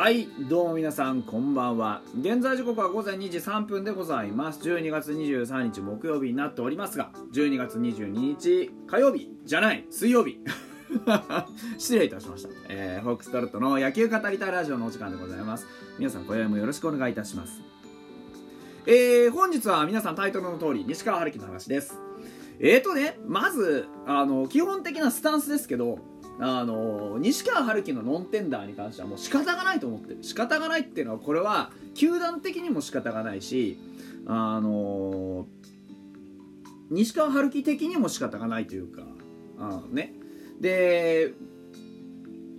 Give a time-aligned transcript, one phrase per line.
[0.00, 2.00] はいどうも皆さんこんばんは。
[2.18, 4.66] 現在時刻は午前2時3分でございます。
[4.66, 10.38] 12月23日木曜日になっておりますが12月22日火曜日じゃない水曜日。
[11.76, 15.66] 失礼いたしました、えー、ホークストロットの野球語りたいラジオのお時間でございます。
[15.98, 17.60] 皆さん今宵もよろしくお願いいたします。
[18.86, 22.00] えー、本日は皆さんタイトルの通り西川春樹の話です。
[22.58, 25.98] えーとねまずあの基本的なスタンスですけど
[26.42, 30.18] あの西川春樹のノンテンダーに関してはもう仕方がないと思ってる。
[30.22, 33.78] 仕方がないっていうのはこれは球団的にも仕方がないし
[34.26, 35.46] あの
[36.90, 39.02] 西川春樹的にも仕方がないというか
[39.58, 40.14] あね。
[40.60, 41.34] で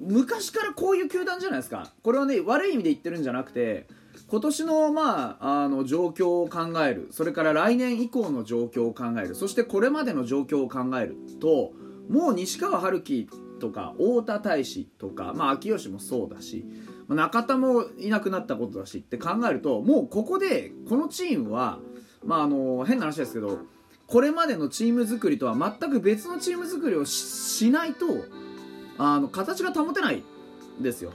[0.00, 1.92] 昔からこういう球団じゃないですか。
[2.02, 3.88] これはね悪い意味で言ってるんじゃなくて
[4.28, 7.08] 今年の,、まあ、あの状況を考える。
[7.10, 9.34] それから来年以降の状況を考える。
[9.34, 11.72] そしてこれまでの状況を考えると
[12.08, 13.28] もう西川春樹
[13.64, 16.66] とか太田大使とか、まあ、秋吉もそうだし
[17.08, 21.78] 中田もいなくなったことだしって考えるともうここでこのチームは、
[22.22, 23.60] まあ、あの変な話ですけど
[24.06, 28.06] これまでのチーム作りとは全く別のチーム作りをしないと
[28.98, 30.22] あの形が保てない
[30.78, 31.12] ですよ。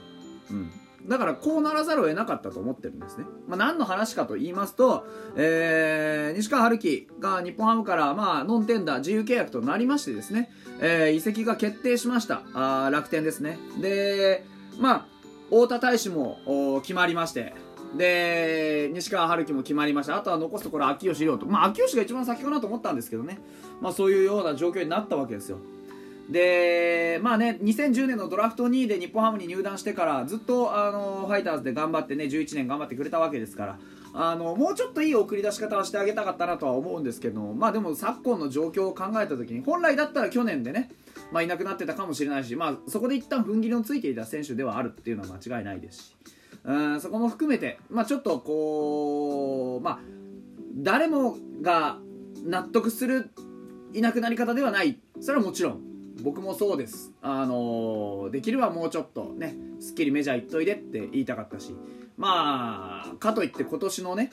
[0.49, 0.71] うん
[1.07, 3.25] だからこうならざるを得なかったと思ってるんですね。
[3.47, 5.05] まあ、何の話かと言いますと、
[5.35, 12.41] えー、西川春樹が日本ハムから、まあ、ノンテンダー自由契約となりましてですね、えー、移籍が決定しました。
[12.53, 13.57] あ楽天ですね。
[13.81, 14.43] で
[14.79, 15.05] まあ
[15.49, 17.53] 太田大使も決まりまして
[17.97, 23.39] で西川春樹も決まりましたあとは残すところ秋吉亮とまあ秋吉が一番先かなと思ったんですけどね。
[23.81, 25.57] まあそういうような状況になったわけですよ。
[26.29, 33.79] でまあね2010年のドラフト2位で日本ハムに入団してからずっとあのファイターズで頑張ってね11年頑張ってくれたわけですから
[34.13, 40.91] あのもうちょっといい送り出し方はしてあげたかったなとは思うんですけどまあでも昨今の状況を考えた時に本来だったら去年でね、
[41.31, 46.15] まあ、いなくなってたかもしれないし、まあ、そこで一旦踏ん切りのついていた選手ではあるっていうのは間違いないですし
[46.63, 49.99] うんそこも含めて、まあ、ちょっとこうまあ
[50.75, 51.97] 誰もが
[52.45, 53.31] 納得する
[53.93, 54.99] いなくなり方ではない。
[55.19, 55.88] それはもちろん。
[56.21, 57.11] 僕もそうです。
[57.21, 61.75] あの、できればもうちょっとねすっきりメジャー行っといでって言いたかったし
[62.17, 64.31] まあかといって今年のね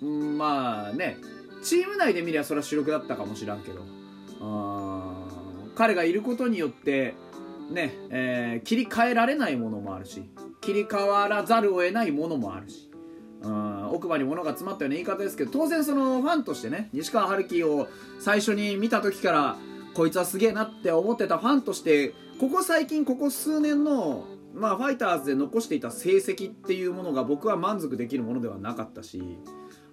[0.00, 1.16] まあね
[1.62, 3.82] チーム内で見りゃそれは主力だったかもしらんけど
[5.74, 7.14] 彼がいることによって
[7.70, 10.28] ね、えー、切り替えられないものもあるし
[10.60, 12.90] 切り替わらざるを得ないものもあるし
[13.42, 17.88] うん奥歯に物が詰まったような言い方ですけど当然そのファンとしてね西川春樹を
[18.20, 19.56] 最初に見た時から
[19.94, 29.38] こいつはすげえなって思ってたファンとしてここ最近ここ数年のまあ、ファイターズで残していた成績っていうものが僕は満足できるものではなかったし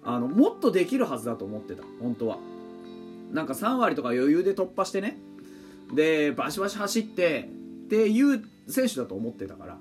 [0.02, 2.38] あのもっとできるはずだと思ってた本当は。
[3.32, 5.18] なんか3割とか余裕で突破してね。
[5.94, 7.48] でバシバシ走って
[7.84, 9.78] っていう選手だと思ってたから。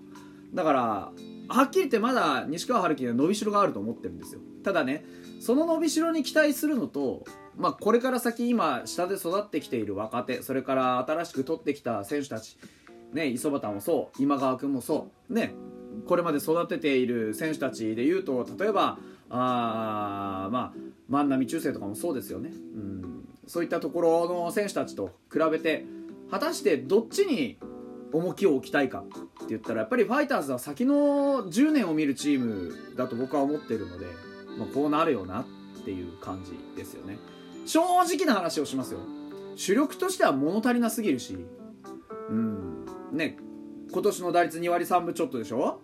[0.53, 1.11] だから
[1.49, 4.41] はっきり言ってまだ西川春樹には伸びしろがあると思ってるんですよ。
[4.63, 5.03] ただね
[5.39, 7.23] その伸びしろに期待するのと、
[7.57, 12.57] まあ、これから先今下で育ってきている若手それから新しく取ってきた選手たち
[13.13, 15.53] ね、磯端もそう今川君もそうね
[16.05, 18.99] これまで育てている選手たちでいうと例えば
[19.29, 25.85] あまあ万波中世とかもそうですよね、うん、そういったところの選手たちと比べて
[26.29, 27.57] 果たしてどっちに
[28.13, 29.03] 重きを置きたいか。
[29.49, 34.05] って言ったらやっぱりファイターズは先の10年を見るチームだと僕は思ってるので、
[34.59, 35.45] まあ、こうなるよなっ
[35.83, 37.17] ていう感じですよね。
[37.65, 38.99] 正直な話をしますよ。
[39.55, 41.35] 主力としては物足りなすぎるし
[42.29, 43.37] うんね
[43.91, 45.81] 今年の打率2割3分ちょっとでしょ？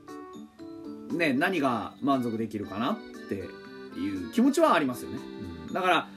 [1.11, 2.97] ね何が満足できるかなっ
[3.27, 3.35] て
[3.99, 5.17] いう気持ちはありますよね、
[5.67, 6.07] うん、だから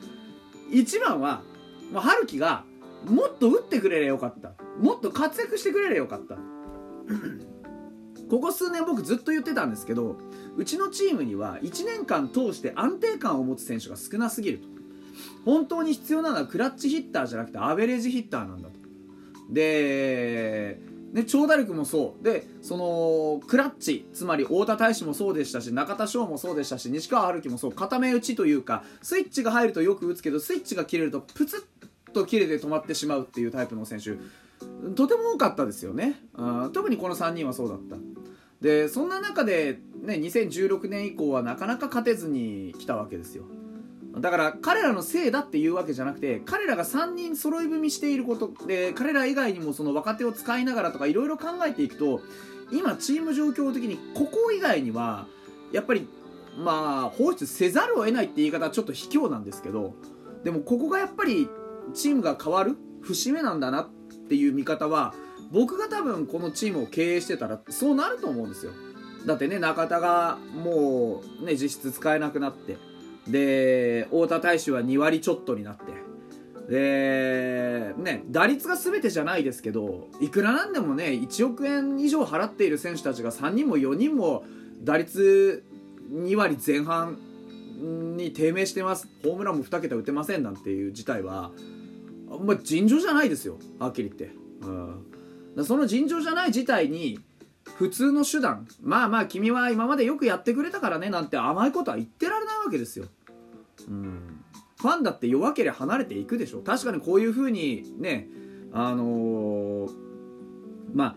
[0.71, 1.43] 一番は
[1.91, 2.65] もう春樹が
[3.07, 4.53] もっと打ってくれりゃよかった。
[4.79, 6.37] もっと活躍してくれりゃよかった。
[8.31, 10.19] ここ数年僕ずっと言ってたんですけど
[10.57, 14.69] うちのチームには1年間通して安定感を持つ選手が少なすぎると。
[15.45, 18.79] 本当に必要なのはクラッチヒッターじゃなくてアベレージヒッターなんだと。
[19.51, 20.81] で
[21.13, 22.25] で長打力もそう。
[22.25, 27.73] でそのクラッチつまり太田大使もそうでしたし中田翔もそうでしたし西川春樹もそう。
[27.73, 34.19] 固め打ちというかスイッチが入るとよく打つけどスイッチが切れるとプツッと切れて止まってしまうっていうタイプの選手。
[34.95, 36.21] とても多かったですよね。
[36.35, 37.97] あ特にこの3人はそうだった。
[38.61, 43.45] でそんな中で、ね、2016年以降はなかなか勝てずに来たわけですよ。
[44.17, 52.21] だから彼らのせいだっていうわけじゃなくて彼らが3人揃い踏みしていることで彼ら以外にもその若手を使いながらとかいろいろ考えていくと
[52.73, 55.27] 今チーム状況的にここ以外には
[55.73, 56.09] やっぱり
[56.57, 59.95] まあ放出せざるを得ないって言い方はちょっと卑怯なんですけど
[60.43, 61.49] でもここがやっぱり
[61.95, 63.98] チームが変わる節目なんだなって
[64.29, 65.15] っていう見方は
[65.51, 68.73] 僕が多分このチームを経営してたらそうなると思うんですよ。
[69.25, 72.77] だってね中田がもうね実質使えなくなって
[73.27, 75.85] で太田大使は2割ちょっとになって
[76.69, 84.45] でね打率が全てじゃないですけどいくらなんでもね1億円以上払っている選手たちが3人も4人も
[84.83, 85.65] 打率
[86.13, 87.19] 2割前半
[87.81, 89.09] に低迷してます。
[89.23, 91.53] ホームランも2桁打てませんなんていう事態は、
[92.39, 93.59] ま、尋常じゃないですよ。
[93.79, 94.37] はっきり言って、
[95.57, 97.21] うん、その尋常じゃない事態に
[97.77, 103.07] 普通の手段まあまあ君は今までよくやってくれたからねなんて甘いことは言ってられないわけですよ、
[103.89, 104.45] うん、
[104.81, 106.61] ファンだって弱ければ離れていくでしょ。
[106.61, 108.29] 確かにこういうふうにね
[108.73, 109.91] あのー、
[110.95, 111.17] まあ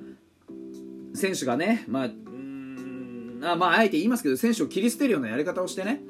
[1.14, 2.10] 選手がねまあ
[3.44, 6.02] あまああえて言いますけど選手を切り捨てるようなやり方をしてね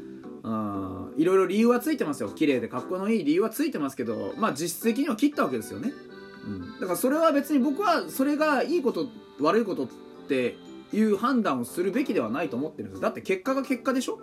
[1.18, 2.30] いろいろ理由はついてますよ。
[2.30, 5.92] 綺麗で格好のいい理由はついてますけどまあ実質的には切ったわけですよね、
[6.46, 9.08] うん、だからそれは別に僕はそれがいいこと
[9.40, 9.88] 悪いことっ
[10.28, 10.58] て
[10.94, 13.02] いう判断をするべきではないと思ってるんです。
[13.02, 14.19] だって結果が結果でしょ。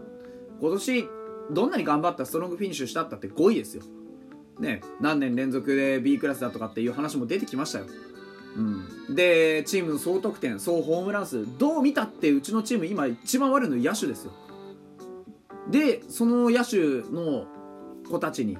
[0.61, 1.08] 今年
[1.50, 3.82] どんなに頑張ったストロングフィニッシュしたったって5位ですよ。
[4.58, 4.82] ね。
[5.00, 7.87] 何年連続で B クラスだとかっていう話も出てきましたよ。
[8.56, 14.32] うん、でチームの総得点総ホームラン数どう見たってうちのチーム今一番悪いの野手ですよ。
[15.70, 16.78] でその野手
[17.10, 17.46] の
[18.08, 18.56] 子たちに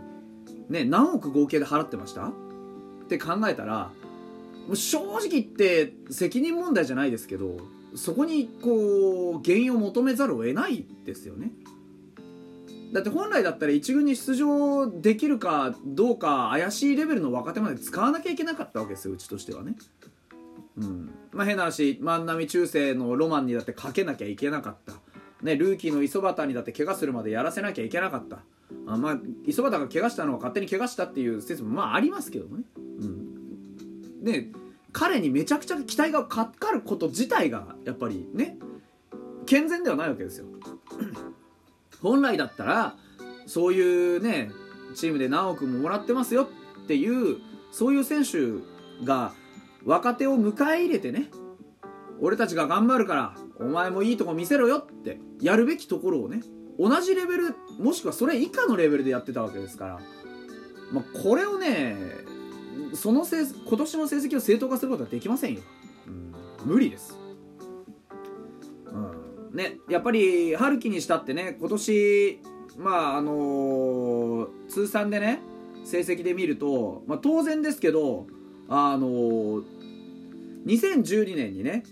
[0.69, 2.27] ね何億合計で払ってました？
[2.27, 2.33] っ
[3.09, 3.91] て考えたら
[4.75, 7.57] 正直言って責任問題じゃないですけど
[7.95, 11.53] そこにこう原因を求めざるを得ないですよね。
[12.93, 19.75] だって本来だったら1軍に出場できるかどうか怪しいレベルの若手まで使わなきゃいけなかったわけですようちとしてはね。
[20.79, 21.11] うん。
[21.33, 24.95] まあ、変な話万波中世のロマンにだってかけなきゃいけなかった、
[25.43, 28.41] ね、ルーキーの磯端にだって怪我するまでやらせなきゃいけなかった
[28.87, 32.65] あ、まあ、磯端が怪我したのは勝手に怪我したっていう説もまあありますけどね。
[32.77, 34.49] うん、で
[34.93, 38.57] 彼にめちゃくちゃ期待がかかること自体がやっぱりね
[39.47, 40.47] 健全ではないわけですよ。
[42.03, 42.97] 本来だったら
[43.47, 44.51] そういうね
[44.95, 46.49] チームで何億ももらってますよ
[46.85, 47.39] っていう
[47.71, 48.63] そういう選手
[49.05, 49.33] が
[49.85, 51.31] 若手を迎え入れてね
[52.21, 56.41] 俺たちが頑張るからお前もいいとこ見せろよってやるべきところをね
[56.79, 60.01] 同じレベルもしくはそれ以下のレベルでやってたわけですから、
[60.93, 61.97] まあ、これをね
[62.95, 65.61] そのせ今年の成績を正当化することはできませんよ、
[66.07, 66.35] うん、
[66.65, 67.19] 無理です。
[68.87, 69.57] うん。
[69.57, 72.41] ねやっぱり春樹にしたってね今年
[72.79, 75.41] まああのー、通算でね
[75.85, 78.27] 成績で見ると、まあ、当然ですけど
[78.69, 79.65] あのー、
[80.67, 81.83] 2012年にね、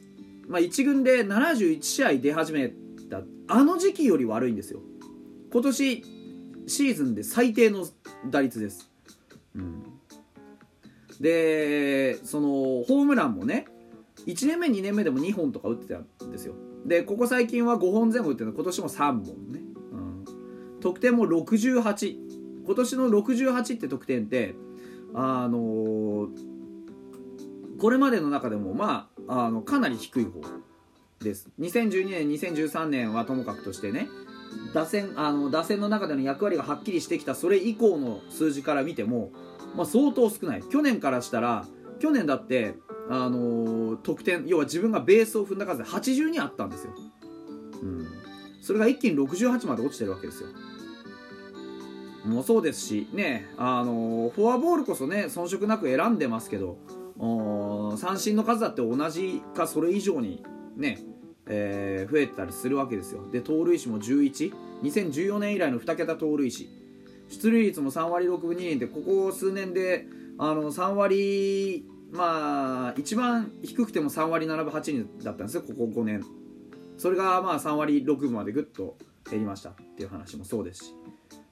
[0.48, 2.72] まあ、1軍で71試合出始め
[3.10, 4.80] たあの時期より悪いんですよ。
[5.52, 6.04] 今年
[6.66, 7.86] シーズンで最低の
[8.28, 8.90] 打率です、
[9.54, 9.84] うん、
[11.20, 13.66] でそのホームランもね
[14.26, 16.54] 1年目2年目でも2本とか打ってたんですよ。
[16.84, 19.60] でここ最近は5本前後打ってるの今年も3本ね、
[19.92, 20.24] うん、
[20.80, 22.16] 得点も68
[22.64, 24.54] 今年の68って得点って
[25.14, 26.28] あのー、
[27.78, 30.40] これまでの中でもまああのかなり低い方
[31.20, 31.48] です。
[31.60, 34.08] 2012年2013年はともかくとしてね
[34.74, 39.30] 打線あの打線の中での役割がはっきりしてきたそれ以降の数字から見ても、
[39.74, 40.62] まあ、相当少ない。
[40.62, 41.66] 去年からしたら
[41.98, 42.74] 去年だって
[43.08, 46.92] あの、得点要は自分がベースを踏んだ数で82あったんですよ、
[47.82, 48.06] うん、
[48.60, 50.48] それが一気に68まで落ちてるわけですよ。
[52.24, 56.78] もうそうですしねあの、フォアボールこそね遜色なく選んでますけど
[57.18, 60.44] 三振の数だって同じかそれ以上に
[60.76, 60.98] ね、
[61.46, 63.28] えー、増えたりするわけですよ。
[63.30, 66.68] で盗塁士も112014年以来の2桁盗塁士
[67.28, 70.06] 出塁率も3割6分2厘でここ数年で
[70.38, 76.22] あの3割まあ一番低くても3割7分8厘だったんですよここ5年。
[76.98, 78.96] それがまあ3割6分までぐっと
[79.28, 80.94] 減りましたっていう話もそうですし。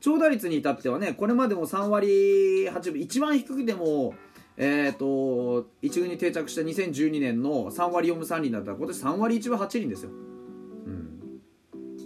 [0.00, 4.14] 長打率に至ってはねこれまでも3割8分一番低くても
[4.56, 11.40] え、ー、と1軍に定着した2012年の3割4分3厘だったら今年3割1分8厘ですよ、うん、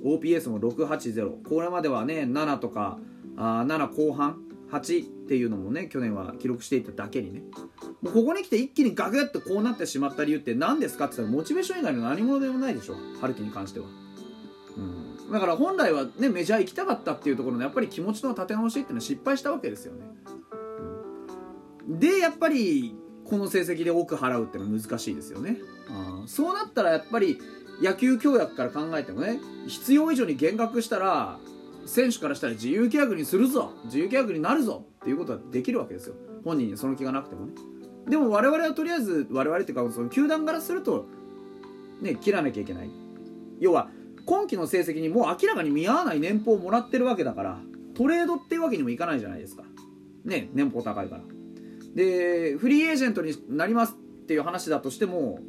[0.04, 2.98] OPS も680これまではね7とか
[3.36, 4.40] あ7後半
[4.70, 7.42] 8っていうのもね去年は記録していただけにね。
[8.02, 13.86] もうここに来て一気にガクッとこうなってしまった理由って何ですかって言ったらモチベーション以外の何者でもないでしょ春樹に関しては、
[14.76, 20.06] うん、だから本来はねメジャー行きたかったっていうところのやっぱり気持ちの立て直しっていうのは失敗したわけですよね、
[21.88, 25.58] でやっぱりこの成績で多く払うってのは難しいですよね。
[25.88, 27.38] あそうなったらやっぱり
[27.82, 31.38] 野球協約から考えてもね必要以上に減額したら
[31.86, 36.14] 選手からしたら自由契約にするぞ自由契約になるぞっていうことはできるわけですよ。
[36.44, 37.52] 本人にその気がなくてもね。
[38.08, 41.06] でも我々はとりあえず我々っていうかその球団からすると
[42.00, 42.90] ね切らなきゃいけない。
[43.60, 43.90] 要は
[44.24, 47.58] 今期の成績にもう明らかに見合わない年俸をもらってるわけだから
[47.94, 49.64] トレードっていうわけにもいかないじゃないですか。
[50.24, 51.37] ね年俸高いから。
[51.94, 55.40] でフリーエージェントになりますっていう話だとしても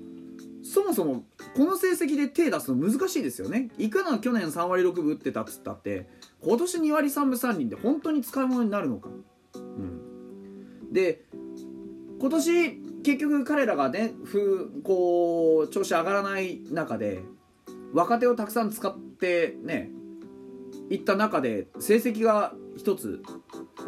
[0.63, 1.23] そもそも
[1.55, 3.69] この成績で手出すの難しいですよね。
[3.77, 6.07] いくら去年3割6分打ってたっつったって
[6.41, 9.09] 今年2割3分3厘で本当に使い物になるのか、
[9.55, 11.23] うん、で
[12.19, 17.23] 今年結局彼らがねふこう調子上がらない中で
[17.93, 19.89] 若手をたくさん使ってね
[20.89, 23.21] いった中で成績が一つ、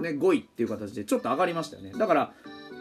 [0.01, 1.93] ね、5位っていう形でちょっと上がりましたよね。
[1.97, 2.33] だから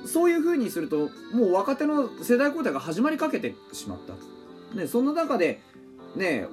[0.07, 5.61] そういうふうにするともう若手の世代交代が始まりかけてしまった、ね、その中で
[6.17, 6.47] ね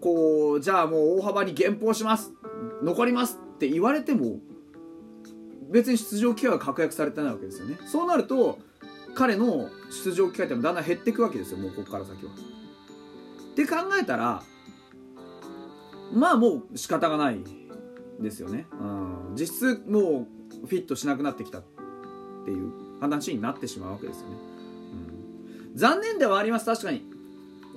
[0.00, 2.32] こうじゃあもう大幅に減俸します。
[2.82, 4.38] 残りますって言われても
[5.70, 7.78] 別に出場機会は確約されてないわけですよね。
[7.86, 8.58] そうなると
[9.14, 12.32] 彼の出場機会ってもだんだん減っていくわけですよもうここから先は。
[12.32, 14.42] って考えたら
[16.12, 17.40] まあもう仕方がない。
[18.20, 20.26] ですよね、うん、実質も
[20.62, 21.62] うフィットしなくなってきたっ
[22.44, 24.36] ていう話になってしまうわけですよね、
[25.70, 26.66] うん、残念ではあります。
[26.66, 27.04] 確かに。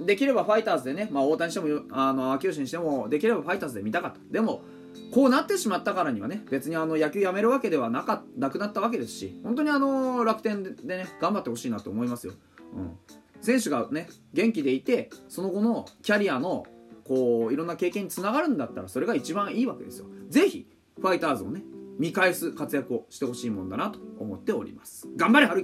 [0.05, 4.17] できればファイターズでね、まあ、大谷してもあの秋吉にしてもできればファイターズで見たかった。
[4.31, 4.63] でも
[5.11, 12.33] こうなってしまったからにはね別にあの野球やめるわけではなかなくなったわけですし本当にあの楽天でね頑張ってほしいなと思いますよ、
[12.75, 12.97] うん、
[13.41, 16.65] 選手がね元気でいてその後のキャリアの
[17.05, 20.05] こういろんな経験につながるんだったらそれが一番いいわけですよ。
[20.33, 20.65] ぜひ
[20.99, 21.61] ファイターズをね
[21.99, 25.07] 見返す活躍をしてほしいもんだなと思っております。
[25.15, 25.61] 頑張れ春